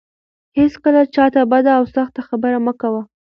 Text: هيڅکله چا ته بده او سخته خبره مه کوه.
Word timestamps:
هيڅکله 0.57 1.01
چا 1.15 1.25
ته 1.33 1.41
بده 1.51 1.71
او 1.79 1.83
سخته 1.95 2.21
خبره 2.29 2.57
مه 2.65 2.73
کوه. 2.81 3.01